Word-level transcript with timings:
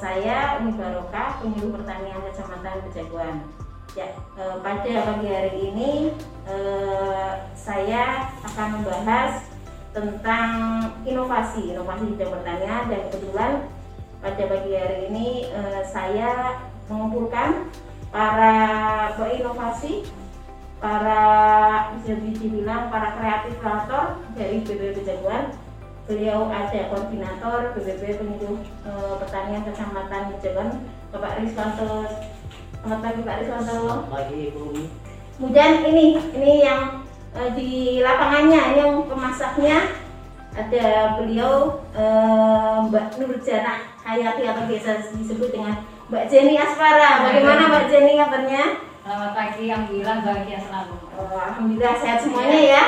Saya 0.00 0.56
Umi 0.56 0.80
Barokah, 0.80 1.44
penyuluh 1.44 1.76
pertanian 1.76 2.24
Kecamatan 2.24 2.88
Kejaguan. 2.88 3.44
Ya, 3.92 4.16
eh, 4.16 4.56
pada 4.64 4.92
pagi 5.12 5.28
hari 5.28 5.52
ini 5.60 6.16
eh, 6.48 7.32
saya 7.52 8.32
akan 8.40 8.80
membahas 8.80 9.44
tentang 9.92 10.52
inovasi, 11.04 11.76
inovasi 11.76 12.08
di 12.08 12.12
bidang 12.16 12.32
pertanian 12.32 12.82
dan 12.88 13.00
kebetulan 13.12 13.52
pada 14.24 14.42
pagi 14.48 14.72
hari 14.72 14.96
ini 15.12 15.52
eh, 15.52 15.84
saya 15.84 16.64
mengumpulkan 16.88 17.68
para 18.08 18.56
berinovasi 19.20 20.08
para 20.80 21.20
bisa 22.00 22.16
dibilang 22.24 22.88
para 22.88 23.20
kreatif 23.20 23.52
kreator 23.60 24.16
dari 24.32 24.64
BPB 24.64 25.04
Kejaguan 25.04 25.52
beliau 26.10 26.50
ada 26.50 26.90
koordinator 26.90 27.70
BPB 27.78 28.18
penyuluh 28.18 28.58
e, 28.82 28.90
pertanian 29.22 29.62
kecamatan 29.62 30.34
Kejaguan 30.34 30.82
Bapak 31.14 31.38
Rizwanto 31.38 32.10
selamat 32.82 32.98
pagi 32.98 33.20
Pak 33.22 33.36
Rizwanto 33.38 33.78
Selamat 33.78 34.10
pagi 34.10 34.38
Ibu 34.50 34.66
kemudian 35.38 35.72
ini 35.86 36.04
ini 36.34 36.52
yang 36.66 37.06
e, 37.30 37.40
di 37.54 37.70
lapangannya 38.02 38.74
ini 38.74 38.78
yang 38.82 39.06
pemasaknya. 39.06 39.78
Ada 40.50 41.14
beliau 41.14 41.78
e, 41.94 42.04
Mbak 42.90 43.22
Nurjana 43.22 43.86
Hayati 44.02 44.42
atau 44.50 44.66
biasa 44.66 45.14
disebut 45.14 45.54
dengan 45.54 45.86
Mbak 46.10 46.26
Jenny 46.26 46.58
Aspara 46.58 47.22
bagaimana 47.22 47.70
Mbak 47.70 47.86
Jenny 47.86 48.18
kabarnya? 48.18 48.82
Selamat 49.00 49.32
pagi, 49.32 49.70
Alhamdulillah 49.70 50.16
bahagia 50.26 50.58
selalu. 50.58 50.96
Oh, 51.16 51.38
Alhamdulillah 51.38 51.94
sehat 52.02 52.18
semuanya 52.20 52.60
ya. 52.60 52.82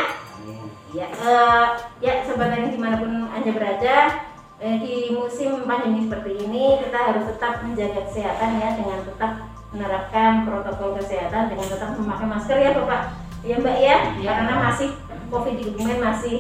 Ya, 0.92 1.08
eh, 1.08 1.68
ya 2.04 2.20
tani 2.28 2.68
di 2.68 2.76
mana 2.76 3.00
pun 3.00 3.24
anda 3.32 3.48
berada 3.48 4.28
eh, 4.60 4.76
di 4.76 5.08
musim 5.16 5.64
pandemi 5.64 6.04
seperti 6.04 6.44
ini 6.44 6.84
kita 6.84 6.98
harus 7.00 7.32
tetap 7.32 7.64
menjaga 7.64 8.04
kesehatan 8.12 8.60
ya 8.60 8.68
dengan 8.76 9.00
tetap 9.00 9.32
menerapkan 9.72 10.44
protokol 10.44 11.00
kesehatan 11.00 11.48
dengan 11.48 11.66
tetap 11.72 11.96
memakai 11.96 12.28
masker 12.28 12.58
ya 12.60 12.76
bapak. 12.76 13.02
Ya 13.40 13.56
mbak 13.56 13.76
ya? 13.80 13.96
Iya. 14.20 14.30
karena 14.36 14.54
masih 14.68 14.88
covid 15.32 15.54
di 15.56 15.64
Kebumen 15.72 15.98
masih 15.98 16.36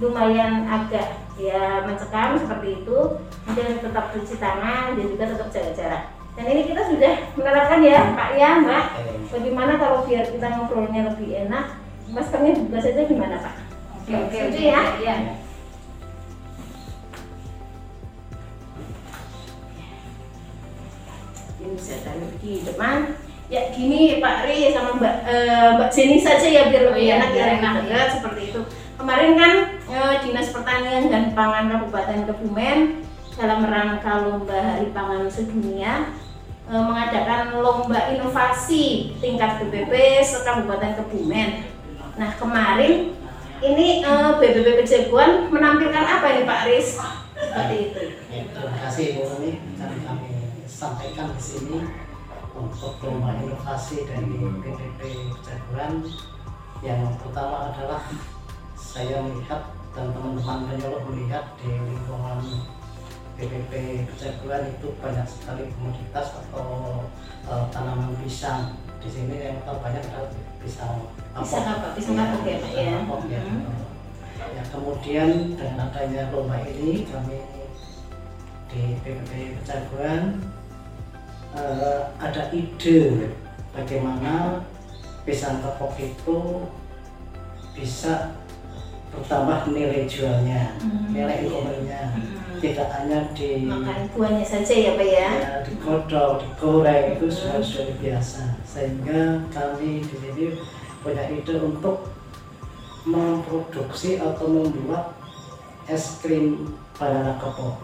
lumayan 0.00 0.64
agak 0.64 1.20
ya 1.36 1.84
mencekam 1.84 2.40
seperti 2.40 2.80
itu. 2.80 2.98
Kemudian 3.44 3.84
tetap 3.84 4.16
cuci 4.16 4.34
tangan 4.40 4.96
dan 4.96 5.06
juga 5.12 5.24
tetap 5.28 5.48
jaga 5.52 5.72
jarak. 5.76 6.02
Dan 6.40 6.44
ini 6.48 6.72
kita 6.72 6.88
sudah 6.88 7.12
menerapkan 7.36 7.84
ya 7.84 8.16
pak 8.16 8.28
ya 8.32 8.64
mbak? 8.64 8.84
Oke. 8.96 9.12
bagaimana 9.28 9.76
kalau 9.76 10.08
biar 10.08 10.24
kita 10.24 10.46
ngobrolnya 10.56 11.12
lebih 11.12 11.36
enak 11.36 11.76
maskernya 12.10 12.56
dibuka 12.56 12.80
saja 12.80 13.04
gimana 13.04 13.36
pak 13.44 13.69
Oke, 14.10 14.18
oke, 14.26 14.34
Setuju 14.34 14.62
ya? 14.66 14.82
Iya. 14.98 15.16
ini 21.60 21.78
saya 21.78 22.02
taruh 22.02 22.34
di 22.42 22.66
depan. 22.66 23.14
Ya 23.46 23.70
gini 23.70 24.18
Pak 24.18 24.50
Ri 24.50 24.74
sama 24.74 24.98
Mbak 24.98 25.16
eh, 25.30 25.68
Mbak 25.78 25.90
Jenny 25.94 26.18
saja 26.18 26.42
ya 26.42 26.74
biar 26.74 26.90
lebih 26.90 26.98
Oh 26.98 27.06
iya, 27.06 27.14
enak 27.22 27.30
ya 27.38 27.46
enak, 27.62 27.74
ya 27.86 28.00
seperti 28.10 28.50
itu. 28.50 28.60
Kemarin 28.98 29.38
kan 29.38 29.54
eh, 29.86 30.14
Dinas 30.26 30.50
Pertanian 30.50 31.06
dan 31.06 31.30
Pangan 31.30 31.70
Kabupaten 31.70 32.26
Kebumen 32.26 33.06
dalam 33.38 33.62
rangka 33.62 34.26
lomba 34.26 34.58
Hari 34.58 34.90
Pangan 34.90 35.30
Sedunia 35.30 36.10
eh, 36.66 36.82
mengadakan 36.82 37.62
lomba 37.62 38.10
inovasi 38.10 39.14
tingkat 39.22 39.62
BPP 39.62 40.18
se-Kabupaten 40.26 40.98
Kebumen. 40.98 41.70
Nah 42.18 42.34
kemarin 42.34 43.14
ini 43.60 44.00
eh, 44.00 44.30
BPP 44.40 44.84
Kejaguan 44.84 45.52
menampilkan 45.52 46.04
apa 46.04 46.26
ini 46.32 46.42
Pak 46.48 46.60
Riz 46.68 46.96
seperti 47.36 47.76
itu 47.92 48.00
Ya, 48.30 48.46
terima 48.46 48.78
kasih 48.86 49.04
Ibu 49.10 49.22
Umi. 49.26 49.52
Dan 49.74 49.90
kami 50.06 50.30
sampaikan 50.70 51.34
di 51.34 51.42
sini 51.42 51.82
untuk 52.54 52.94
lomba 53.02 53.34
inovasi 53.42 54.06
dari 54.06 54.38
BPP 54.38 55.00
Kejaguan 55.34 56.06
yang 56.80 57.10
pertama 57.18 57.74
adalah 57.74 58.06
saya 58.78 59.20
melihat 59.26 59.74
dan 59.90 60.14
teman-teman 60.14 60.70
penyuluh 60.70 61.02
melihat 61.10 61.44
di 61.58 61.74
lingkungan 61.74 62.38
BPP 63.34 63.72
Kejaguan 64.14 64.70
itu 64.78 64.94
banyak 65.02 65.26
sekali 65.26 65.66
komoditas 65.74 66.38
atau 66.38 67.02
eh, 67.50 67.64
tanaman 67.74 68.14
pisang. 68.22 68.78
Di 69.00 69.08
sini 69.08 69.36
yang 69.40 69.58
terbanyak 69.64 70.04
adalah 70.04 70.28
pisang 70.60 71.08
Pisang 71.32 71.64
apa? 71.64 71.88
Pisang 71.96 72.14
Ya, 72.16 72.24
kapuk 72.28 72.44
ya, 72.44 72.56
Pak, 72.60 72.70
ya? 72.76 72.92
kapuk, 73.00 73.22
ya. 73.32 73.40
Hmm. 73.40 73.64
Ya, 74.50 74.62
kemudian 74.68 75.30
dengan 75.56 75.88
adanya 75.88 76.22
lomba 76.32 76.58
ini 76.64 77.04
kami 77.08 77.38
di 78.70 78.82
BPP 79.02 79.30
Kejaguan 79.62 80.38
eh, 81.56 82.00
ada 82.20 82.42
ide 82.54 83.30
bagaimana 83.74 84.62
pisang 85.26 85.58
kapok 85.62 85.94
itu 85.98 86.38
bisa 87.74 88.34
bertambah 89.10 89.70
nilai 89.70 90.06
jualnya, 90.06 90.74
Hmm, 90.78 91.10
nilai 91.10 91.46
ekonominya. 91.46 92.02
Hmm. 92.14 92.38
Tidak 92.60 92.88
hanya 92.92 93.24
di 93.32 93.64
makan 93.64 94.04
buahnya 94.12 94.44
saja 94.44 94.74
ya 94.76 94.92
Pak 94.92 95.08
ya 95.08 95.28
ya, 95.32 95.64
digodok, 95.64 96.44
digoreng 96.44 97.16
itu 97.16 97.26
sudah 97.32 97.56
sudah 97.64 97.96
biasa. 97.96 98.60
Sehingga 98.68 99.48
kami 99.48 100.04
di 100.04 100.12
sini 100.12 100.46
punya 101.00 101.24
ide 101.32 101.56
untuk 101.56 102.12
memproduksi 103.08 104.20
atau 104.20 104.44
membuat 104.44 105.16
es 105.88 106.20
krim 106.20 106.76
banana 106.94 107.40
kapok. 107.40 107.80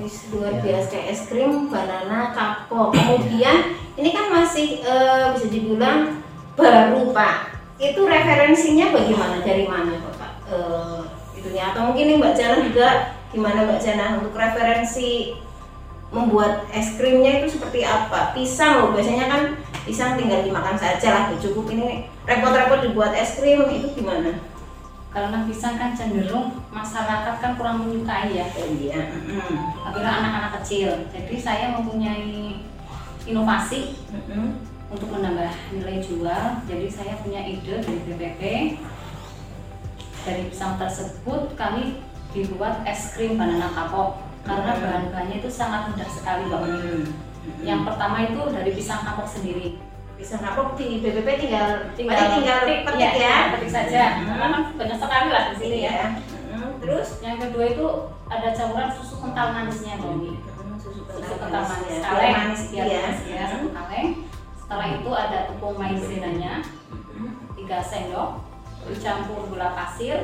Wis 0.00 0.32
luar 0.32 0.56
Ya. 0.56 0.80
biasa 0.80 0.96
es 1.04 1.28
krim 1.28 1.68
banana 1.68 2.32
kapok 2.32 2.94
kemudian 2.96 3.76
ini 4.00 4.08
kan 4.14 4.32
masih 4.32 4.80
eh, 4.80 5.36
bisa 5.36 5.52
dibilang 5.52 6.24
baru 6.56 7.12
Pak 7.12 7.52
itu 7.76 8.00
referensinya 8.00 8.94
bagaimana 8.94 9.42
dari 9.42 9.66
mana 9.68 9.98
Pak 9.98 10.13
Eh, 10.44 11.00
itunya 11.40 11.72
atau 11.72 11.88
mungkin 11.88 12.04
nih 12.04 12.16
Mbak 12.20 12.34
Jana 12.36 12.56
juga 12.60 12.88
gimana 13.32 13.64
Mbak 13.64 13.80
Jana 13.80 14.20
untuk 14.20 14.36
referensi 14.36 15.32
membuat 16.12 16.68
es 16.70 16.94
krimnya 17.00 17.42
itu 17.42 17.58
seperti 17.58 17.82
apa 17.82 18.36
pisang 18.36 18.78
loh 18.78 18.88
biasanya 18.94 19.26
kan 19.26 19.42
pisang 19.82 20.14
tinggal 20.14 20.46
dimakan 20.46 20.78
saja 20.78 21.08
lah 21.10 21.22
cukup 21.34 21.66
ini 21.74 22.06
repot-repot 22.28 22.84
dibuat 22.84 23.12
es 23.16 23.40
krim 23.40 23.64
itu 23.72 23.98
gimana? 23.98 24.36
Karena 25.14 25.46
pisang 25.46 25.78
kan 25.78 25.94
cenderung 25.94 26.58
masyarakat 26.74 27.34
kan 27.38 27.52
kurang 27.54 27.86
menyukai 27.86 28.34
ya. 28.34 28.50
Oh 28.50 28.66
iya. 28.66 29.14
mm-mm. 29.14 29.86
Apabila 29.86 30.10
anak-anak 30.10 30.58
kecil. 30.58 30.90
Jadi 31.14 31.38
saya 31.38 31.70
mempunyai 31.70 32.58
inovasi 33.22 33.94
Mm-mm. 34.10 34.58
untuk 34.90 35.14
menambah 35.14 35.54
nilai 35.70 36.02
jual. 36.02 36.58
Jadi 36.66 36.86
saya 36.90 37.14
punya 37.22 37.46
ide 37.46 37.78
dari 37.78 38.00
BPP. 38.10 38.42
Dari 40.24 40.48
pisang 40.48 40.74
tersebut 40.74 41.52
kami 41.54 42.00
dibuat 42.32 42.80
es 42.84 43.12
krim 43.12 43.36
banana 43.36 43.68
kapok 43.70 44.16
karena 44.42 44.72
Hmm. 44.72 44.82
bahan-bahannya 44.82 45.36
itu 45.38 45.48
sangat 45.48 45.88
mudah 45.88 46.08
sekali 46.08 46.42
Mbak 46.44 46.60
Uni. 46.62 46.80
Mm. 46.80 47.04
Yang 47.60 47.80
pertama 47.84 48.16
itu 48.22 48.40
dari 48.50 48.70
pisang 48.72 49.02
kapok 49.02 49.28
sendiri. 49.28 49.76
bisa 50.14 50.38
kapok 50.38 50.78
di 50.78 51.02
BPP 51.02 51.26
tinggal 51.42 51.90
tinggal 51.92 52.14
berarti 52.14 52.36
tinggal 52.38 52.58
petik 52.86 53.02
ya, 53.02 53.10
iya, 53.18 53.36
petik 53.50 53.66
saja 53.68 54.02
Hmm. 54.14 54.78
banyak 54.78 54.94
sekali 54.94 55.28
lah 55.28 55.44
di 55.50 55.56
sini 55.58 55.78
ya 55.80 55.90
Iya. 55.90 56.06
Mm, 56.54 56.70
terus 56.78 57.08
yang 57.18 57.36
kedua 57.36 57.64
itu 57.66 57.86
ada 58.24 58.48
campuran 58.54 58.94
susu 58.94 59.18
kental 59.18 59.50
manisnya 59.50 59.98
Mbak 59.98 60.10
Uni 60.14 60.32
susu 60.78 61.34
kental 61.34 61.66
manis 61.66 61.90
ya. 61.90 62.00
kaleng 62.06 62.30
manis 62.32 62.62
biar 62.70 62.86
ya. 62.86 63.00
manis 63.02 63.20
ya 63.26 63.44
kaleng 63.74 64.08
setelah 64.54 64.86
itu 64.94 65.10
ada 65.10 65.38
tepung 65.50 65.74
maizenanya 65.76 66.52
3 67.58 67.82
sendok 67.82 68.30
dicampur 68.90 69.48
gula 69.48 69.72
pasir 69.72 70.18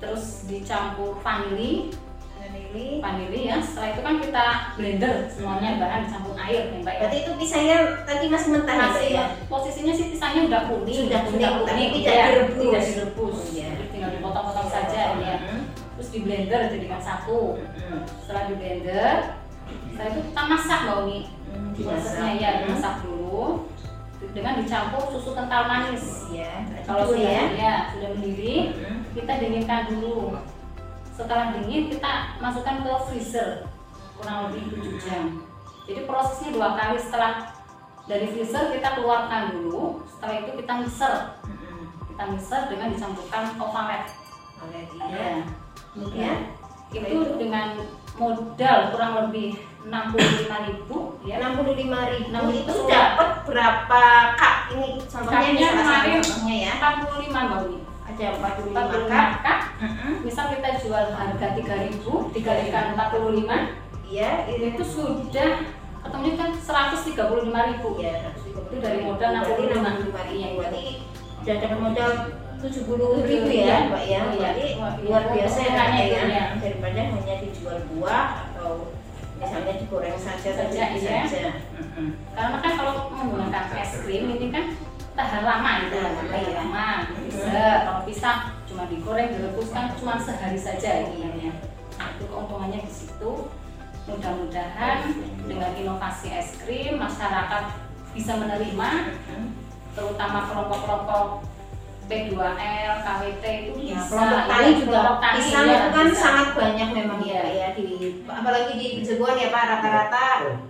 terus 0.00 0.48
dicampur 0.48 1.20
vanili. 1.20 1.92
Vanili. 2.40 3.04
vanili 3.04 3.40
ya. 3.52 3.60
Setelah 3.60 3.88
itu 3.92 4.00
kan 4.00 4.14
kita 4.16 4.46
blender 4.74 5.14
semuanya 5.28 5.76
bahan 5.76 6.00
dicampur 6.08 6.34
air 6.40 6.72
ya 6.72 6.78
Mbak 6.80 6.94
ya. 6.96 7.00
Berarti 7.04 7.18
itu 7.20 7.30
pisangnya 7.36 7.78
tadi 8.08 8.24
masih 8.32 8.48
mentah 8.56 8.74
ya, 8.74 8.84
masih 8.88 9.08
ya? 9.12 9.24
posisinya 9.46 9.92
sih 9.92 10.06
pisangnya 10.08 10.42
udah 10.48 10.62
kuning 10.72 11.00
Sudah 11.06 11.22
kuning, 11.28 11.54
tapi 11.68 11.82
tidak 12.00 12.14
ya, 12.16 12.24
direbus. 12.32 12.64
tidak 12.64 12.82
direbus. 12.88 13.36
Oh, 13.36 13.52
iya. 13.52 13.68
Jadi 13.76 13.86
tinggal 13.92 14.10
dipotong-potong 14.16 14.68
saja 14.72 15.00
ya 15.20 15.36
Mm, 15.40 15.62
terus 16.00 16.08
di 16.16 16.18
blender 16.24 16.60
jadikan 16.72 17.00
satu. 17.04 17.60
Mm, 17.60 18.00
setelah 18.24 18.42
di 18.48 18.54
blender 18.56 19.16
setelah 19.92 20.08
itu 20.10 20.20
kita 20.32 20.42
masak 20.48 20.78
mbak 20.88 20.98
mm, 21.04 21.70
prosesnya 21.76 22.30
dimasak. 22.32 22.40
ya 22.40 22.50
dimasak 22.64 22.94
dulu 23.04 23.68
dengan 24.30 24.60
dicampur 24.60 25.08
susu 25.10 25.32
kental 25.32 25.64
manis. 25.64 26.28
Iya. 26.28 26.68
kalau 26.84 27.08
sudah 27.08 27.24
ya. 27.24 27.44
ya 27.56 27.74
sudah 27.96 28.08
mendidih 28.16 28.76
kita 29.16 29.32
dinginkan 29.40 29.82
dulu. 29.90 30.36
Setelah 31.16 31.56
dingin 31.56 31.88
kita 31.88 32.40
masukkan 32.40 32.84
ke 32.84 32.92
freezer. 33.08 33.48
Kurang 34.20 34.52
lebih 34.52 34.76
7 34.76 35.00
jam. 35.00 35.24
Jadi 35.88 36.00
prosesnya 36.04 36.52
dua 36.52 36.76
kali 36.76 37.00
setelah 37.00 37.56
dari 38.04 38.28
freezer 38.28 38.76
kita 38.76 39.00
keluarkan 39.00 39.56
dulu. 39.56 40.04
Setelah 40.04 40.34
itu 40.44 40.50
kita 40.60 40.72
mixer 40.84 41.14
kita 42.20 42.36
mixer 42.36 42.62
dengan 42.68 42.92
dicampurkan 42.92 43.56
ovalet 43.56 44.04
Oleh 44.60 44.84
dia. 44.92 45.08
ya. 45.08 45.34
Kemudian 45.96 46.36
itu 46.92 47.18
dengan 47.40 47.80
modal 48.20 48.78
kurang 48.92 49.12
lebih 49.24 49.56
65.000 49.82 51.24
ya. 51.24 51.36
65 51.40 51.64
ribu 51.64 52.26
Enam 52.28 52.44
itu 52.48 52.68
ribu. 52.68 52.84
dapat 52.86 53.28
berapa 53.44 54.02
cup 54.34 54.56
ini 54.70 54.88
contohnya 55.02 55.48
ini 55.48 55.64
kemarin 55.64 56.18
contohnya 56.20 56.56
ya 56.60 56.72
45 56.76 57.30
Mbak 57.30 57.58
Uni. 57.64 57.78
ada 58.04 58.26
45 58.36 58.74
45 58.74 59.08
cup 59.08 59.30
cup. 59.40 59.58
Mm-mm. 59.80 60.12
Misal 60.20 60.44
kita 60.52 60.68
jual 60.78 61.04
harga 61.10 61.46
3.000 61.56 62.04
dikalikan 62.30 62.84
45 62.92 64.10
iya 64.10 64.30
itu 64.46 64.64
itu 64.70 64.84
sudah 64.84 65.50
ketemunya 66.00 66.34
kan 66.34 66.50
135.000 66.52 67.16
ya 67.96 68.14
Itu 68.36 68.74
dari 68.76 68.98
modal 69.00 69.30
65. 69.40 69.80
65 69.80 69.80
ribu 69.80 70.10
Iya. 70.30 70.48
berarti 70.58 70.84
udah 71.40 71.54
dapat 71.56 71.78
modal 71.80 72.10
70 72.60 73.24
ribu 73.24 73.48
ya 73.48 73.64
Iya. 73.64 73.76
mbak 73.88 74.02
ya 74.04 74.20
Iya. 74.20 74.20
berarti 74.36 74.66
Wah, 74.76 74.92
iya. 74.92 75.04
luar 75.08 75.24
biasa 75.32 75.58
ya 75.64 75.72
ya 75.96 76.22
ya. 76.28 76.44
daripada 76.60 77.00
hanya 77.08 77.34
dijual 77.40 77.78
buah 77.88 78.24
atau 78.44 78.92
misalnya 79.40 79.72
digoreng 79.80 80.18
saja 80.20 80.50
Saja, 80.52 80.68
saja 80.68 80.84
iya. 80.94 81.24
saja 81.24 81.52
Mm-mm. 81.80 82.08
Karena 82.36 82.56
kan 82.60 82.72
kalau 82.76 83.08
menggunakan 83.08 83.64
es 83.80 83.92
krim 84.04 84.28
ini 84.28 84.52
kan 84.52 84.76
tahan 85.16 85.42
lama 85.42 85.70
itu, 85.88 85.96
Tahan 85.96 86.14
lama, 86.28 86.36
ya. 86.38 86.52
lama. 86.60 86.88
Bisa 87.26 87.64
kalau 87.88 88.00
pisang 88.04 88.40
cuma 88.68 88.84
digoreng 88.86 89.32
direbus 89.32 89.72
kan 89.72 89.90
cuma 89.96 90.20
sehari 90.20 90.60
saja 90.60 91.08
ini 91.08 91.24
ya. 91.24 91.52
Nah, 91.98 92.08
itu 92.16 92.24
keuntungannya 92.28 92.84
di 92.84 92.92
situ. 92.92 93.48
Mudah-mudahan 94.08 95.12
dengan 95.44 95.70
inovasi 95.76 96.32
es 96.34 96.56
krim 96.60 96.98
masyarakat 96.98 97.64
bisa 98.10 98.32
menerima, 98.34 98.90
terutama 99.94 100.38
kelompok-kelompok 100.50 101.46
P2L, 102.10 102.92
KWT 103.00 103.44
itu 103.62 103.72
Ya, 103.80 103.94
bisa. 103.94 104.10
kelompok 104.10 104.34
Iya, 104.36 104.50
tani 104.50 104.70
juga 104.74 104.90
kelompok 104.98 105.18
tani, 105.22 105.36
pisang 105.38 105.64
iya, 105.64 105.78
itu 105.78 105.88
kan 105.88 106.06
bisa. 106.06 106.18
sangat 106.20 106.48
banyak 106.52 106.88
memang 106.90 107.20
Iya. 107.22 107.40
ya, 107.40 107.52
ya 107.54 107.68
di 107.72 107.86
apalagi 108.26 108.72
di 108.74 108.86
Bejeguan 108.98 109.36
ya 109.36 109.48
Pak 109.48 109.64
rata-rata 109.64 110.26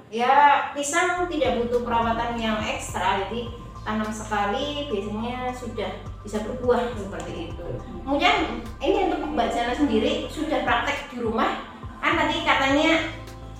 ya 0.09 0.35
pisang 0.71 1.09
tidak 1.27 1.51
butuh 1.57 1.81
perawatan 1.81 2.37
yang 2.37 2.61
ekstra 2.61 3.25
jadi 3.25 3.49
tanam 3.81 4.11
sekali 4.11 4.67
biasanya 4.87 5.49
sudah 5.51 5.91
bisa 6.21 6.45
berbuah 6.45 6.93
seperti 6.93 7.49
itu. 7.49 7.67
Kemudian 8.05 8.37
ini 8.77 9.09
untuk 9.09 9.25
Mbak 9.27 9.49
Jana 9.49 9.73
sendiri 9.73 10.29
sudah 10.29 10.61
praktek 10.63 11.09
di 11.09 11.19
rumah 11.19 11.65
kan 11.97 12.13
tadi 12.15 12.45
katanya 12.45 13.09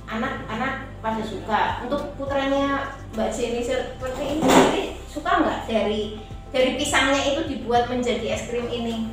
anak-anak 0.07 0.73
pada 1.01 1.23
suka 1.25 1.61
untuk 1.81 2.13
putranya 2.15 2.93
Mbak 3.11 3.31
Jenny 3.31 3.65
seperti 3.65 4.23
ini 4.31 4.43
sendiri 4.43 4.85
suka 5.07 5.41
nggak 5.41 5.61
dari 5.65 6.21
dari 6.51 6.71
pisangnya 6.75 7.21
itu 7.25 7.41
dibuat 7.47 7.87
menjadi 7.87 8.27
es 8.35 8.47
krim 8.47 8.67
ini? 8.67 9.11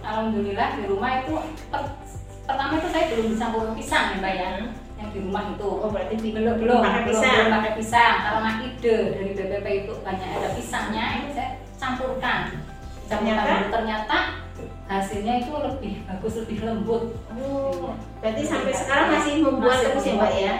Alhamdulillah 0.00 0.78
di 0.78 0.82
rumah 0.86 1.10
itu 1.20 1.34
per- 1.66 1.98
pertama 2.46 2.78
itu 2.78 2.88
saya 2.88 3.04
belum 3.10 3.26
bisa 3.34 3.42
campur 3.44 3.74
pisang 3.74 4.04
ya 4.14 4.16
Mbak 4.18 4.32
ya. 4.32 4.48
Yang 4.96 5.08
di 5.12 5.18
rumah 5.20 5.42
itu. 5.50 5.68
Oh 5.68 5.88
berarti 5.90 6.14
di- 6.16 6.32
belum 6.32 6.56
belum 6.56 6.78
pakai 6.78 7.00
belum, 7.02 7.10
pisang. 7.10 7.34
belum 7.36 7.54
pakai 7.58 7.72
pisang. 7.74 8.14
Karena 8.22 8.50
ide 8.62 8.96
dari 9.12 9.30
BPP 9.34 9.66
itu 9.82 9.92
banyak 10.00 10.28
ada 10.30 10.48
pisangnya 10.54 11.04
ini 11.18 11.28
saya 11.34 11.50
campurkan. 11.76 12.38
Campurkan 13.06 13.44
Ternyata? 13.46 13.70
ternyata 13.70 14.18
hasilnya 14.86 15.34
itu 15.42 15.52
lebih 15.52 15.94
bagus 16.06 16.34
lebih 16.42 16.58
lembut. 16.62 17.02
Oh, 17.34 17.92
berarti 18.22 18.42
sampai 18.46 18.70
sekarang 18.72 19.06
masih 19.10 19.32
membuat 19.42 19.78
terus 19.82 20.06
ya 20.06 20.14
Mbak 20.14 20.32
ya? 20.32 20.54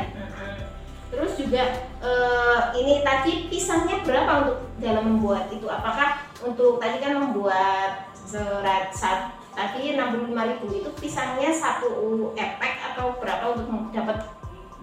Terus 1.17 1.33
juga 1.41 1.65
eh, 2.05 2.61
ini 2.77 3.01
tadi 3.01 3.49
pisangnya 3.49 4.05
berapa 4.05 4.45
untuk 4.45 4.59
dalam 4.77 5.17
membuat 5.17 5.49
itu? 5.49 5.65
Apakah 5.65 6.21
untuk 6.45 6.77
tadi 6.77 7.01
kan 7.01 7.17
membuat 7.17 8.13
serat 8.13 8.93
sat, 8.93 9.33
tadi 9.57 9.97
65.000 9.97 10.61
itu 10.85 10.91
pisangnya 11.01 11.49
satu 11.49 11.89
epek 12.37 12.75
atau 12.93 13.17
berapa 13.17 13.57
untuk 13.57 13.89
dapat 13.97 14.29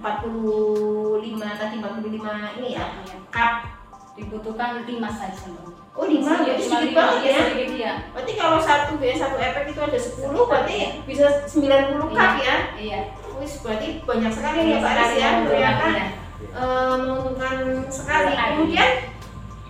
45 0.01 1.21
tadi 1.37 1.75
45 1.77 2.57
ini 2.57 2.67
ya? 2.73 2.85
Cup. 3.29 3.53
dibutuhkan 4.13 4.85
lima 4.85 5.09
saja. 5.09 5.49
Oh, 5.97 6.05
lima, 6.05 6.41
Iya, 6.45 6.53
cuma 6.61 6.85
sedikit 6.85 6.97
banget 7.01 7.17
iya, 7.21 7.29
ya? 7.33 7.41
sedikit 7.49 7.69
ya 7.77 7.93
Berarti 8.13 8.33
kalau 8.37 8.57
satu 8.61 8.93
ya 9.01 9.13
satu 9.17 9.37
epek 9.41 9.73
itu 9.73 9.81
ada 9.81 9.97
10 9.97 10.49
berarti 10.49 10.77
bisa 11.05 11.25
90 11.49 12.13
cup 12.13 12.33
ya? 12.41 12.55
iya 12.77 12.99
Wis 13.41 13.57
berarti 13.65 14.05
banyak 14.05 14.29
sekali 14.33 14.73
ya 14.73 14.77
Pak 14.81 14.93
Aris 14.93 15.13
ya 15.17 15.29
ternyata 15.45 15.89
Eh, 16.51 16.95
menguntungkan 16.99 17.87
sekali. 17.87 18.35
Kemudian 18.35 18.91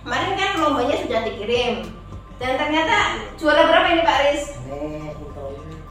kemarin 0.02 0.32
kan 0.34 0.50
lombanya 0.58 0.96
sudah 0.98 1.20
dikirim 1.24 1.74
dan 2.42 2.52
ternyata 2.58 2.96
juara 3.38 3.62
berapa 3.70 3.88
ini 3.94 4.02
Pak 4.02 4.16
Aris? 4.20 4.44
ini 4.66 5.14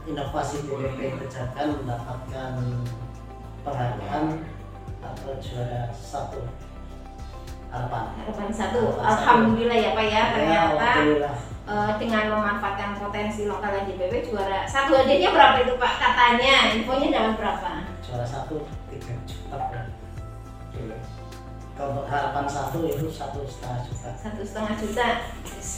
inovasi 0.04 0.68
BPP 0.68 1.16
Pejagan 1.16 1.80
mendapatkan 1.80 2.52
penghargaan 3.64 4.24
atau 5.00 5.32
juara 5.40 5.88
satu 5.96 6.44
harapan 7.72 8.12
Harapan 8.22 8.48
satu. 8.52 8.80
Harapan 8.94 9.00
satu. 9.00 9.00
Alhamdulillah 9.00 9.78
ya 9.80 9.90
Pak 9.96 10.06
ya 10.06 10.22
ternyata 10.36 10.68
alhamdulillah 10.78 11.36
eh, 11.64 11.90
dengan 11.96 12.24
memanfaatkan 12.38 12.90
potensi 13.00 13.48
lokal 13.48 13.72
JPP 13.88 14.30
juara 14.30 14.68
satu 14.68 15.00
hadiahnya 15.00 15.32
berapa 15.32 15.56
itu 15.64 15.74
Pak 15.80 15.92
katanya 15.96 16.54
infonya 16.76 17.08
dapat 17.10 17.34
berapa? 17.40 17.70
juara 18.04 18.26
satu 18.28 18.68
tiga 18.92 19.16
juta 19.24 19.58
ya. 19.72 20.03
Kalau 21.74 22.06
harapan 22.06 22.46
satu 22.46 22.86
itu 22.86 23.10
satu 23.10 23.42
setengah 23.46 23.82
juta. 23.82 24.10
Satu 24.14 24.40
setengah 24.46 24.74
juta. 24.78 25.08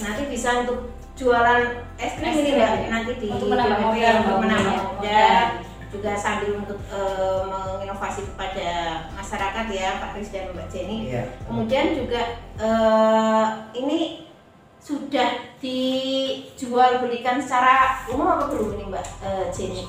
Nanti 0.05 0.23
bisa 0.29 0.49
untuk 0.65 0.93
jualan 1.17 1.61
es 1.97 2.13
krim 2.21 2.29
Es 2.29 2.37
ini 2.37 2.51
krim, 2.53 2.61
mbak. 2.61 2.71
Ya. 2.77 2.89
nanti 2.93 3.13
di 3.17 3.27
Untuk 3.33 3.49
menambah 3.49 3.79
modal, 3.81 4.15
untuk 4.21 4.39
menambah 4.45 4.75
ya. 4.77 4.85
modal. 4.85 5.43
Juga 5.87 6.13
sambil 6.19 6.51
untuk 6.61 6.81
eh, 6.93 7.41
menginovasi 7.49 8.21
kepada 8.29 8.71
masyarakat 9.17 9.67
ya 9.73 9.89
Pak 10.03 10.11
Kris 10.13 10.29
dan 10.35 10.53
Mbak 10.53 10.69
Jenny. 10.69 10.97
Iya. 11.09 11.23
Kemudian 11.49 11.87
juga 11.97 12.23
eh, 12.61 13.47
ini 13.81 14.29
sudah 14.77 15.57
dijual 15.59 17.03
belikan 17.03 17.41
secara 17.43 18.07
umum 18.13 18.37
apa 18.37 18.53
belum 18.53 18.77
ini 18.77 18.85
Mbak 18.93 19.07
eh, 19.25 19.47
Jenny? 19.51 19.83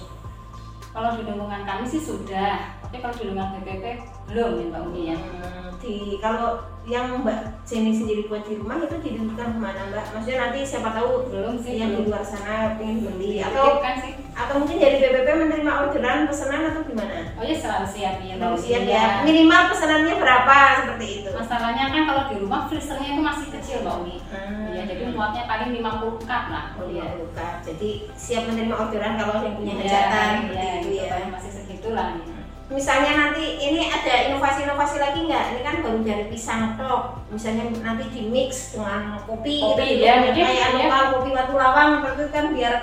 Kalau 0.98 1.14
di 1.14 1.30
lingkungan 1.30 1.62
kami 1.62 1.86
sih 1.86 2.02
sudah 2.02 2.74
tapi 2.82 2.98
kalau 2.98 3.14
di 3.14 3.30
lingkungan 3.30 3.62
BPP 3.62 3.86
belum 4.34 4.50
ya 4.58 4.66
Mbak 4.74 4.82
Umi 4.90 5.02
ya. 5.14 5.18
Hmm, 5.22 5.70
di 5.78 6.18
kalau 6.18 6.66
yang 6.88 7.20
Mbak 7.20 7.68
Jenny 7.68 7.92
sendiri 7.92 8.24
buat 8.26 8.48
di 8.48 8.56
rumah 8.56 8.80
itu 8.80 8.96
didirikan 8.98 9.28
ke 9.52 9.60
mana 9.60 9.92
Mbak? 9.92 10.06
Maksudnya 10.16 10.38
nanti 10.42 10.60
siapa 10.64 10.90
tahu 10.90 11.28
belum 11.28 11.60
sih 11.60 11.76
yang 11.76 11.92
di 11.92 12.08
luar 12.08 12.24
sana 12.24 12.80
pengen 12.80 13.04
beli 13.04 13.44
atau 13.44 13.84
kan 13.84 14.00
sih 14.00 14.16
atau 14.32 14.56
mungkin 14.56 14.78
dari 14.78 14.96
BPP 14.98 15.28
menerima 15.28 15.72
orderan 15.84 16.30
pesanan 16.30 16.72
atau 16.72 16.86
gimana? 16.86 17.28
oh 17.34 17.44
ya 17.44 17.52
selalu 17.54 17.88
siap 17.90 18.16
ya 18.22 18.34
Umi, 18.38 18.56
siap 18.56 18.84
ya. 18.86 19.04
Minimal 19.26 19.62
pesanannya 19.68 20.16
berapa 20.16 20.56
seperti 20.80 21.08
itu? 21.20 21.30
masalahnya 21.34 21.84
kan 21.90 22.04
kalau 22.06 22.24
di 22.30 22.36
rumah 22.38 22.62
freezernya 22.66 23.10
itu 23.12 23.22
masih 23.22 23.48
kecil 23.52 23.78
Mbak 23.84 23.96
Umi 23.98 24.16
Hmm. 24.28 24.70
ya 24.72 24.84
jadi 24.84 25.04
muatnya 25.10 25.44
paling 25.44 25.70
50 25.74 26.20
cup 26.22 26.44
lah 26.48 26.66
Oh 26.78 26.86
iya, 26.86 27.16
luka. 27.16 27.64
Jadi 27.64 27.90
siap 28.14 28.44
menerima 28.46 28.76
orderan 28.78 29.16
kalau 29.16 29.40
yang 29.42 29.56
punya 29.56 29.74
Iya, 29.74 29.82
hajatan 29.82 30.28
iya, 30.30 30.38
seperti 30.38 30.68
itu 30.68 30.88
gitu, 30.88 30.92
ya. 30.94 31.10
paling 31.10 31.30
masih 31.34 31.52
segitulah 31.52 32.08
ya. 32.14 32.37
Misalnya 32.68 33.12
nanti 33.16 33.64
ini 33.64 33.88
ada 33.88 34.28
inovasi-inovasi 34.28 35.00
lagi 35.00 35.24
nggak? 35.24 35.44
Ini 35.56 35.62
kan 35.64 35.76
baru 35.80 36.04
dari 36.04 36.28
pisang 36.28 36.76
tok. 36.76 37.24
Misalnya 37.32 37.72
nanti 37.80 38.12
di 38.12 38.28
mix 38.28 38.76
dengan 38.76 39.16
kopi, 39.24 39.64
Kopi, 39.64 39.80
kita 39.80 39.84
juga 39.88 40.04
ya, 40.04 40.16
mungkin, 40.20 40.44
kayak 40.44 40.60
ya. 40.60 40.76
lokal 40.76 41.04
kopi 41.16 41.30
batu 41.32 41.54
lawang 41.56 41.90
seperti 42.04 42.20
itu 42.20 42.32
kan 42.36 42.46
biar 42.52 42.74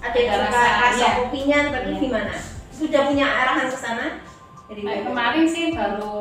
ada 0.00 0.18
suka 0.20 0.36
rasa, 0.44 0.60
rasa 0.84 1.00
iya. 1.00 1.10
kopinya. 1.24 1.58
Tapi 1.72 1.88
Iya. 1.88 2.00
gimana? 2.04 2.34
Sudah 2.68 3.00
punya 3.08 3.26
arahan 3.28 3.68
ke 3.72 3.78
sana? 3.80 4.06
Dari 4.68 4.80
Nah, 4.84 4.96
kemarin 5.08 5.44
sih 5.48 5.64
baru 5.72 6.20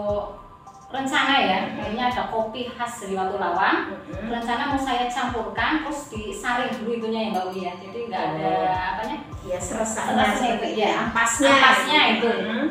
rencana 0.89 1.35
ya, 1.37 1.59
ini 1.85 2.01
ada 2.01 2.33
kopi 2.33 2.71
khas 2.71 3.03
dari 3.03 3.13
Watu 3.13 3.35
Lawang. 3.35 3.93
Mm-mm. 3.99 4.31
Rencana 4.31 4.73
mau 4.73 4.79
saya 4.79 5.05
campurkan 5.05 5.83
terus 5.83 6.07
disaring 6.09 6.71
dulu 6.71 6.97
itunya 6.97 7.19
ya 7.27 7.29
Mbak 7.35 7.45
Wi 7.51 7.59
ya. 7.67 7.73
Jadi 7.77 7.99
nggak 8.07 8.23
ada 8.39 8.51
apanya 8.95 9.17
Ya 9.43 9.55
seresahnya 9.59 10.23
Seresnya 10.35 10.51
itu, 10.55 10.67
ya. 10.79 10.91
Ampasnya. 11.03 11.51
Ampasnya 11.51 11.99
itu. 12.15 12.31
Mm-mm. 12.31 12.67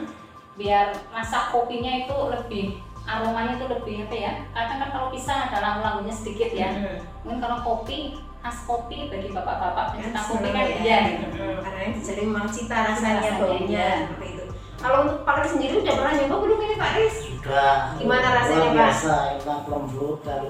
Biar 0.59 0.91
rasa 1.15 1.55
kopinya 1.55 2.03
itu 2.03 2.17
lebih 2.35 2.67
aromanya 3.07 3.57
itu 3.57 3.67
lebih 3.71 3.95
apa 4.05 4.17
ya? 4.19 4.33
Kadang 4.53 4.79
kan 4.83 4.88
kalau 4.93 5.09
pisang 5.09 5.49
ada 5.49 5.59
lamu-lamunya 5.62 6.12
sedikit 6.12 6.50
ya. 6.53 6.69
Mm-mm. 6.75 6.99
Mungkin 7.25 7.38
kalau 7.41 7.59
kopi 7.62 8.19
khas 8.38 8.59
kopi 8.67 9.09
bagi 9.09 9.31
bapak-bapak 9.33 9.95
pencinta 9.97 10.21
Kan 10.21 10.29
kopi 10.29 10.49
kan 10.50 10.65
ya. 10.67 10.77
iya. 10.83 11.00
Mm-mm. 11.25 11.55
Karena 11.62 11.79
yang 11.87 11.93
dicari 11.97 12.23
memang 12.27 12.47
cita 12.50 12.77
rasanya, 12.91 13.31
baunya 13.38 13.71
iya. 13.71 13.88
seperti 14.05 14.27
itu. 14.35 14.45
Kalau 14.79 14.97
untuk 15.07 15.19
Pak 15.27 15.37
Riz 15.43 15.50
sendiri 15.59 15.75
udah 15.83 15.95
pernah 15.97 16.12
nyoba 16.15 16.37
belum 16.38 16.59
ini 16.62 16.75
Pak 16.79 16.93
Riz? 16.95 17.15
sudah 17.23 17.77
Gimana 17.97 18.27
rasanya, 18.35 18.59
luar 18.59 18.69
Pak? 18.69 18.77
biasa 18.77 19.12
enak 19.41 19.62
lembut 19.67 20.19
dan 20.27 20.43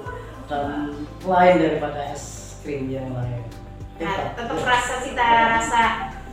dan 0.48 0.66
lain 1.22 1.54
daripada 1.60 2.00
es 2.10 2.24
krim 2.64 2.88
yang 2.88 3.12
lain 3.12 3.44
Nah, 3.98 4.30
tetap 4.30 4.58
rasa 4.62 4.94
cita 5.02 5.26
rasa 5.58 5.82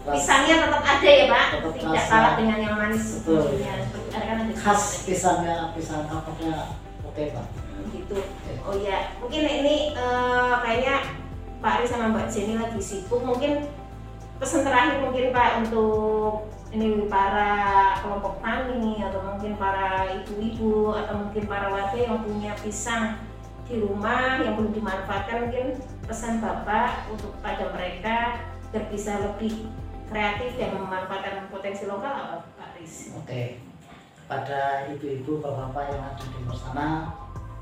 pisangnya 0.05 0.55
tetap 0.61 0.83
ada 0.85 1.09
ya 1.09 1.25
Pak, 1.25 1.45
Tetap 1.57 1.73
tidak 1.73 2.03
kalah 2.05 2.33
dengan 2.37 2.57
yang 2.61 2.75
manis. 2.77 3.05
Betul. 3.25 3.57
ada 4.13 4.23
kan 4.23 4.37
ada 4.45 4.53
khas 4.53 4.83
pisangnya 5.03 5.55
pisang 5.73 6.05
kapoknya 6.05 6.77
oke 7.03 7.23
pak. 7.33 7.45
Gitu. 7.91 8.17
Oh 8.65 8.75
iya, 8.77 9.13
mungkin 9.17 9.43
ini 9.45 9.97
eh, 9.97 10.53
kayaknya 10.61 10.95
Pak 11.59 11.81
Ari 11.81 11.85
sama 11.89 12.13
Mbak 12.13 12.27
Jenny 12.29 12.53
lagi 12.57 12.77
sibuk. 12.77 13.21
Mungkin 13.25 13.65
pesan 14.37 14.61
terakhir 14.67 15.01
mungkin 15.01 15.33
Pak 15.33 15.65
untuk 15.65 16.53
ini 16.75 17.07
para 17.07 17.95
kelompok 18.03 18.43
tani 18.43 18.99
atau 18.99 19.19
mungkin 19.23 19.55
para 19.55 20.11
ibu-ibu 20.11 20.91
atau 20.91 21.13
mungkin 21.23 21.43
para 21.47 21.71
warga 21.71 21.95
yang 21.95 22.19
punya 22.19 22.51
pisang 22.59 23.15
di 23.65 23.81
rumah 23.81 24.43
yang 24.43 24.59
belum 24.59 24.75
dimanfaatkan 24.75 25.49
mungkin 25.49 25.79
pesan 26.05 26.43
bapak 26.43 27.09
untuk 27.09 27.33
pada 27.41 27.73
mereka 27.73 28.43
bisa 28.91 29.15
lebih 29.23 29.71
kreatif 30.09 30.51
dan 30.57 30.69
memanfaatkan 30.77 31.49
potensi 31.49 31.89
lokal 31.89 32.13
apa 32.13 32.37
Pak 32.57 32.69
Riz? 32.77 33.11
Oke, 33.17 33.59
pada 34.29 34.89
ibu-ibu 34.93 35.41
bapak-bapak 35.41 35.83
yang 35.93 36.01
ada 36.01 36.23
di 36.25 36.37
luar 36.45 36.57
sana, 36.57 36.89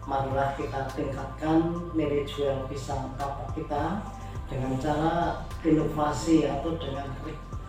marilah 0.04 0.50
kita 0.60 0.88
tingkatkan 0.92 1.60
nilai 1.96 2.28
jual 2.28 2.68
pisang 2.68 3.16
kapok 3.16 3.56
kita 3.56 4.04
dengan 4.52 4.76
cara 4.78 5.44
inovasi 5.64 6.46
atau 6.46 6.76
dengan 6.76 7.08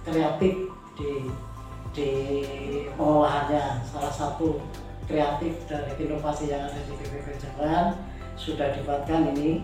kreatif 0.02 0.68
di 0.98 1.30
di 1.94 2.10
pengolahannya. 2.98 3.86
Salah 3.86 4.10
satu 4.10 4.58
kreatif 5.06 5.62
dari 5.70 5.94
inovasi 6.02 6.50
yang 6.50 6.66
ada 6.66 6.80
di 6.82 6.92
PPP 6.98 7.38
Jalan 7.38 7.94
sudah 8.34 8.74
dibuatkan 8.74 9.30
ini 9.38 9.62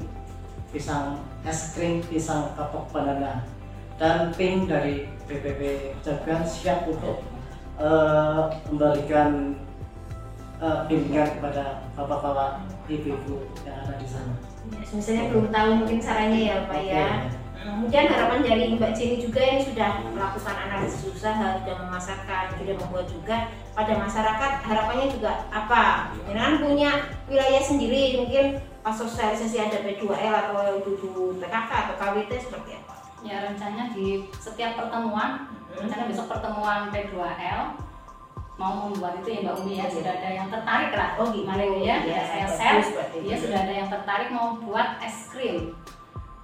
pisang 0.70 1.18
es 1.42 1.74
krim 1.74 1.98
pisang 2.06 2.54
kapok 2.54 2.86
banana 2.94 3.42
dan 4.00 4.32
tim 4.32 4.64
dari 4.64 5.04
BPP 5.28 5.92
Jagan 6.00 6.40
siap 6.48 6.88
untuk 6.88 7.20
uh, 7.76 8.48
memberikan 8.72 9.52
uh, 10.56 10.88
bimbingan 10.88 11.36
kepada 11.36 11.84
bapak-bapak 11.92 12.64
ibu-ibu 12.88 13.44
yang 13.68 13.76
ada 13.84 14.00
di 14.00 14.08
sana. 14.08 14.32
Ya, 14.72 14.80
misalnya 14.88 15.24
belum 15.28 15.46
tahu 15.52 15.70
mungkin 15.84 15.98
caranya 16.00 16.40
ya 16.40 16.56
Pak 16.64 16.80
ya. 16.80 17.08
Kemudian 17.60 18.08
harapan 18.08 18.40
dari 18.40 18.72
Mbak 18.72 18.96
Jenny 18.96 19.20
juga 19.20 19.44
ini 19.44 19.60
sudah 19.60 20.00
melakukan 20.16 20.56
analisis 20.64 21.12
usaha, 21.12 21.60
sudah 21.60 21.76
memasarkan, 21.76 22.56
sudah 22.56 22.72
membuat 22.72 23.04
juga 23.04 23.52
pada 23.76 24.00
masyarakat 24.00 24.52
harapannya 24.64 25.12
juga 25.12 25.44
apa? 25.52 26.16
Dengan 26.24 26.56
punya 26.56 27.04
wilayah 27.28 27.60
sendiri 27.60 28.16
mungkin 28.16 28.64
pas 28.80 28.96
sosialisasi 28.96 29.60
ada 29.60 29.84
P2L 29.84 30.32
atau 30.32 30.80
dulu 30.80 31.36
PKK 31.36 31.70
atau 31.84 31.94
KWT 32.00 32.32
seperti 32.48 32.70
apa? 32.79 32.79
Ya 33.20 33.36
rencananya 33.44 33.92
di 33.92 34.26
setiap 34.32 34.80
pertemuan, 34.80 35.44
hmm. 35.48 35.84
rencana 35.84 36.08
besok 36.08 36.26
pertemuan 36.32 36.88
P2L 36.88 37.90
mau 38.60 38.92
membuat 38.92 39.24
itu 39.24 39.28
ya 39.32 39.40
Mbak 39.40 39.56
Umi 39.64 39.80
ya 39.80 39.88
sudah 39.88 40.12
ada 40.20 40.28
yang 40.28 40.48
tertarik 40.52 40.92
lah. 40.92 41.16
Oh 41.16 41.32
gimana 41.32 41.64
ya, 41.64 42.04
ya 42.04 42.20
saya 42.28 42.44
share 42.44 42.84
dia 43.24 43.36
sudah 43.40 43.58
ada 43.64 43.72
yang 43.72 43.88
tertarik 43.88 44.28
mau 44.28 44.60
buat 44.60 45.00
es 45.00 45.32
krim. 45.32 45.72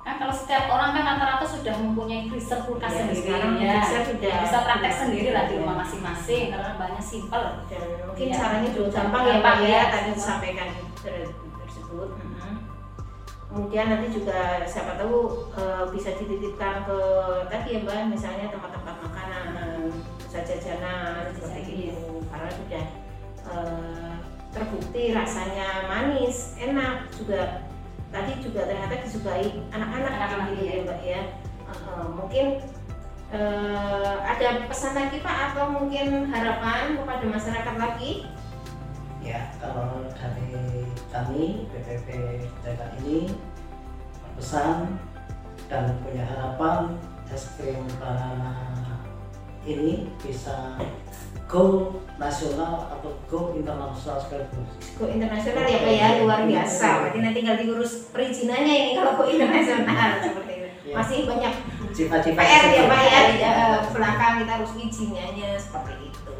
Kan 0.00 0.16
kalau 0.16 0.32
setiap 0.32 0.70
orang 0.70 0.96
kan 0.96 1.04
rata-rata 1.04 1.44
sudah 1.44 1.76
mempunyai 1.76 2.30
freezer 2.30 2.64
kulkas 2.64 2.94
ya, 2.94 3.04
sendiri. 3.04 3.58
ya 3.60 3.82
sudah 3.84 4.32
bisa 4.48 4.58
praktek 4.64 4.94
sendiri 4.96 5.30
lah 5.34 5.44
di 5.44 5.60
rumah 5.60 5.82
masing-masing 5.84 6.54
karena 6.54 6.78
banyak 6.78 7.02
simpel 7.04 7.42
dan 7.68 7.84
mungkin 8.06 8.26
ya. 8.30 8.34
caranya 8.38 8.68
juga 8.70 8.88
gampang 8.96 9.24
ya 9.28 9.36
Pak 9.42 9.54
ya, 9.60 9.68
ya 9.68 9.82
tadi 9.92 10.10
disampaikan 10.16 10.68
tersebut. 11.04 12.08
Mm-hmm. 12.16 12.35
Kemudian 13.56 13.88
nanti 13.88 14.12
juga 14.12 14.68
siapa 14.68 15.00
tahu 15.00 15.48
e, 15.56 15.62
bisa 15.96 16.12
dititipkan 16.20 16.84
ke 16.84 16.98
tadi 17.48 17.68
ya 17.72 17.80
Mbak 17.88 18.12
misalnya 18.12 18.52
tempat-tempat 18.52 18.96
makanan 19.00 19.48
saja 20.28 20.60
jajanan 20.60 21.32
seperti 21.32 21.88
itu 21.88 22.20
karena 22.28 22.50
sudah 22.52 22.84
e, 23.48 23.54
terbukti 24.56 25.12
rasanya 25.12 25.84
manis 25.88 26.56
enak 26.56 27.12
juga. 27.12 27.68
Tadi 28.08 28.40
juga 28.40 28.64
ternyata 28.64 29.04
disukai 29.04 29.60
anak-anak 29.68 30.12
anak-anak 30.16 30.46
gitu 30.56 30.62
ya 30.64 30.76
mbak 30.88 31.00
ya. 31.04 31.20
Uh, 31.66 32.06
mungkin 32.14 32.62
uh, 33.34 34.22
ada 34.24 34.64
pesan 34.70 34.94
lagi 34.94 35.20
pak 35.20 35.52
atau 35.52 35.74
mungkin 35.74 36.30
harapan 36.32 36.96
kepada 36.96 37.24
masyarakat 37.26 37.74
lagi? 37.76 38.30
Ya 39.20 39.50
kalau 39.58 40.06
dari 40.14 40.85
kami 41.16 41.64
BPP 41.72 42.08
Jakarta 42.60 42.92
ini 43.00 43.32
pesan 44.36 45.00
dan 45.72 45.96
punya 46.04 46.28
harapan 46.28 47.00
es 47.32 47.56
krim 47.56 47.88
banana 47.96 48.52
ini 49.64 50.12
bisa 50.20 50.76
go 51.48 51.96
nasional 52.20 52.92
atau 52.92 53.16
go 53.26 53.56
internasional 53.56 54.20
sekaligus. 54.20 54.68
Go 55.00 55.08
internasional 55.08 55.64
ya 55.64 55.78
Pak 55.82 55.92
ya, 55.96 56.08
luar 56.22 56.40
biasa. 56.44 56.86
Berarti 57.02 57.18
nanti 57.24 57.36
tinggal 57.42 57.56
diurus 57.58 58.12
perizinannya 58.12 58.74
ini 58.76 58.90
kalau 58.94 59.16
go 59.16 59.24
internasional 59.24 60.10
seperti 60.26 60.52
itu. 60.52 60.68
Ya. 60.92 60.94
Masih 61.00 61.18
banyak 61.26 61.54
cita-cita 61.96 62.38
PR 62.44 62.64
ya 62.70 62.84
Pak 62.86 63.00
ya 63.08 63.20
uh, 63.42 63.78
belakang 63.90 64.44
kita 64.44 64.52
harus 64.60 64.72
izinnya 64.78 65.56
seperti 65.58 66.12
itu. 66.12 66.34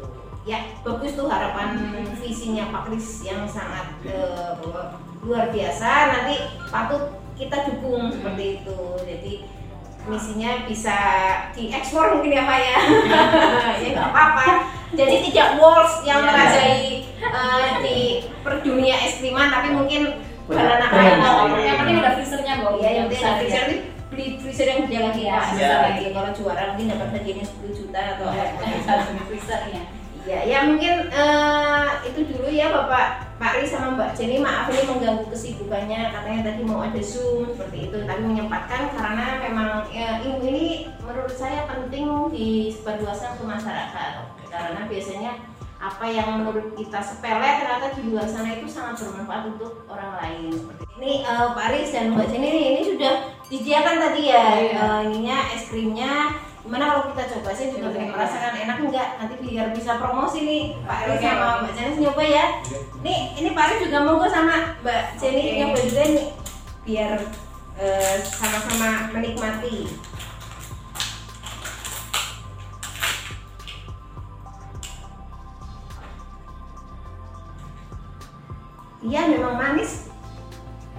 Ya, 0.47 0.63
bagus 0.79 1.11
tuh 1.19 1.27
harapan 1.27 1.75
visinya 2.23 2.71
Pak 2.71 2.87
Kris 2.87 3.27
yang 3.27 3.43
sangat 3.43 3.99
uh, 4.07 4.55
luar 5.19 5.51
biasa. 5.51 5.89
Nanti 6.15 6.35
patut 6.71 7.19
kita 7.35 7.67
dukung 7.67 8.07
seperti 8.07 8.63
itu. 8.63 8.79
Jadi 9.03 9.33
misinya 10.07 10.63
bisa 10.63 10.97
diekspor 11.51 12.15
mungkin 12.15 12.31
ya 12.31 12.43
Pak 12.47 12.59
ya. 12.63 12.77
ya 13.83 13.87
nggak 13.91 14.07
apa-apa. 14.07 14.47
Jadi 14.95 15.15
tidak 15.27 15.59
walls 15.59 15.99
yang 16.07 16.23
yeah. 16.23 16.31
merajai 16.31 16.83
uh, 17.19 17.83
di 17.83 18.23
perdunia 18.39 18.95
es 19.03 19.19
kriman 19.19 19.51
tapi 19.51 19.75
mungkin 19.75 20.15
banana 20.47 20.87
banana 20.87 21.59
yang 21.59 21.77
penting 21.83 21.99
ada 21.99 22.15
freezernya 22.15 22.63
kok 22.63 22.79
ya 22.79 22.89
yang 22.95 23.05
penting 23.11 23.19
ada 23.27 23.35
freezer 23.43 23.63
ini 23.67 23.77
beli 24.07 24.25
freezer 24.39 24.67
yang 24.71 24.87
dia 24.87 25.01
lagi 25.11 25.21
ya, 25.27 25.43
ya. 25.59 25.69
lagi 25.91 26.15
kalau 26.15 26.31
juara 26.31 26.63
mungkin 26.71 26.87
dapat 26.95 27.07
hadiahnya 27.19 27.43
10 27.43 27.75
juta 27.75 28.01
atau 28.15 28.27
ya, 28.35 28.43
apa. 28.55 29.19
Freezernya 29.27 29.81
ya 30.27 30.39
ya 30.43 30.59
mungkin 30.67 31.07
uh, 31.07 32.03
itu 32.03 32.27
dulu 32.27 32.51
ya 32.51 32.67
Bapak 32.67 33.27
Pak 33.37 33.61
Ri 33.61 33.69
sama 33.69 33.93
Mbak 33.93 34.17
Jenny. 34.17 34.41
Maaf 34.41 34.65
ini 34.73 34.89
mengganggu 34.89 35.29
kesibukannya. 35.29 36.09
Katanya 36.09 36.41
tadi 36.41 36.61
mau 36.65 36.81
ada 36.81 37.01
zoom 37.05 37.53
seperti 37.53 37.87
itu. 37.87 37.97
Tapi 38.01 38.21
menyempatkan 38.25 38.97
karena 38.97 39.37
memang 39.45 39.85
ya, 39.93 40.17
ilmu 40.25 40.41
ini 40.41 40.89
menurut 41.05 41.31
saya 41.37 41.69
penting 41.69 42.33
disebarluaskan 42.33 43.37
ke 43.37 43.43
masyarakat 43.45 44.11
karena 44.49 44.81
biasanya 44.89 45.31
apa 45.77 46.05
yang 46.09 46.41
menurut 46.41 46.73
kita 46.73 46.97
sepele 46.97 47.61
ternyata 47.61 47.93
di 47.93 48.09
luar 48.09 48.25
sana 48.25 48.57
itu 48.57 48.65
sangat 48.65 49.05
bermanfaat 49.05 49.53
untuk 49.53 49.85
orang 49.85 50.17
lain. 50.17 50.53
Ini 50.97 51.21
uh, 51.29 51.53
Pak 51.53 51.69
Aris 51.69 51.93
dan 51.93 52.17
Mbak 52.17 52.33
Jenny 52.33 52.49
ini, 52.49 52.61
ini 52.73 52.81
sudah 52.81 53.13
disediakan 53.45 53.95
tadi 54.01 54.21
ya 54.33 54.45
iya. 54.57 54.81
uh, 54.81 54.99
ininya 55.05 55.37
es 55.53 55.69
krimnya 55.69 56.33
gimana 56.67 56.83
kalau 56.83 57.15
kita 57.15 57.23
coba 57.31 57.55
sih 57.55 57.71
juga 57.71 57.95
pengen 57.95 58.11
merasakan 58.11 58.59
enak 58.59 58.77
enggak 58.83 59.09
nanti 59.23 59.35
biar 59.39 59.71
bisa 59.71 59.95
promosi 60.03 60.43
nih 60.43 60.63
Pak 60.83 60.99
Aris 61.07 61.23
sama 61.23 61.63
Mbak 61.63 61.73
Jenny 61.79 61.95
nyoba 62.03 62.23
ya 62.27 62.45
nih 63.07 63.19
ini 63.39 63.49
Pak 63.55 63.63
Aris 63.71 63.79
juga 63.87 63.97
monggo 64.03 64.27
sama 64.27 64.75
Mbak 64.83 65.03
Jenny 65.15 65.43
okay. 65.47 65.55
nyoba 65.63 65.79
juga 65.79 66.01
nih 66.11 66.27
biar 66.83 67.17
eh, 67.79 68.15
sama-sama 68.19 68.87
uh, 68.91 68.99
menikmati 69.15 69.87
Iya 79.07 79.23
memang 79.31 79.55
manis. 79.55 80.11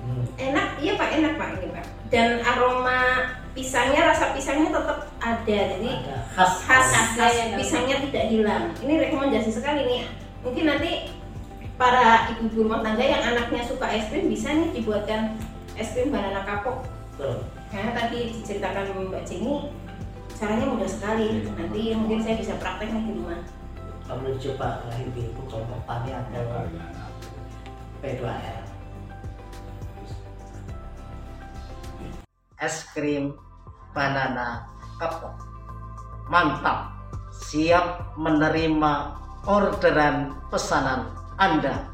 Hmm. 0.01 0.25
Enak, 0.41 0.81
iya 0.81 0.97
Pak, 0.97 1.13
enak 1.13 1.37
Pak 1.37 1.61
ini 1.61 1.69
Pak. 1.77 1.85
Dan 2.09 2.41
aroma 2.41 3.37
pisangnya, 3.53 4.13
rasa 4.13 4.33
pisangnya 4.37 4.71
tetap 4.73 4.99
ada, 5.21 5.59
jadi 5.77 5.91
ada. 6.05 6.17
khas 6.33 6.53
khas, 6.65 6.87
khas, 6.93 7.09
khas 7.17 7.33
ya, 7.35 7.45
pisangnya 7.57 7.97
tidak 8.09 8.25
hilang. 8.33 8.65
Ini 8.81 8.95
rekomendasi 9.09 9.51
sekali 9.53 9.85
nih. 9.85 10.03
Mungkin 10.45 10.65
nanti 10.69 11.13
para 11.79 12.33
ibu-ibu 12.35 12.67
rumah 12.67 12.83
tangga 12.83 13.05
yang 13.05 13.23
anaknya 13.23 13.63
suka 13.65 13.87
es 13.91 14.11
krim 14.11 14.27
bisa 14.27 14.51
nih 14.51 14.75
dibuatkan 14.75 15.39
es 15.79 15.95
krim 15.95 16.11
banana 16.11 16.43
kapok. 16.45 16.85
Betul. 17.17 17.47
Karena 17.69 17.91
tadi 17.95 18.33
diceritakan 18.35 18.97
Mbak 19.13 19.25
Jenny 19.27 19.73
caranya 20.39 20.67
mudah 20.69 20.89
sekali. 20.89 21.45
Nanti 21.57 21.81
mungkin 21.97 22.21
saya 22.23 22.37
bisa 22.39 22.57
praktek 22.59 22.93
nih 22.93 23.03
di 23.09 23.13
rumah. 23.17 23.41
Kamu 24.09 24.41
coba 24.41 24.89
lah 24.89 24.97
ibu-ibu 25.01 25.43
kalau 25.51 25.81
tani 25.85 26.11
atau 26.17 26.65
P2R 27.99 28.68
es 32.59 32.87
krim 32.95 33.35
banana 33.95 34.67
kapok 34.99 35.35
mantap. 36.29 36.95
Siap 37.39 38.19
menerima 38.19 39.15
orderan 39.47 40.35
pesanan 40.51 41.15
Anda 41.39 41.87